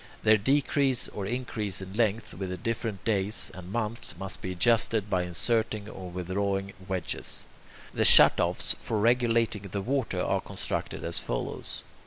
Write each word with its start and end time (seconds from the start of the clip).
Their 0.23 0.37
decrease 0.37 1.09
or 1.09 1.27
increase 1.27 1.79
in 1.79 1.93
length 1.93 2.33
with 2.33 2.49
the 2.49 2.57
different 2.57 3.05
days 3.05 3.51
and 3.53 3.71
months, 3.71 4.17
must 4.17 4.41
be 4.41 4.51
adjusted 4.51 5.11
by 5.11 5.21
inserting 5.21 5.87
or 5.87 6.09
withdrawing 6.09 6.73
wedges. 6.87 7.45
The 7.93 8.01
shutoffs 8.03 8.73
for 8.79 8.97
regulating 8.99 9.61
the 9.67 9.81
water 9.83 10.19
are 10.23 10.41
constructed 10.41 11.03
as 11.03 11.19
follows. 11.19 11.83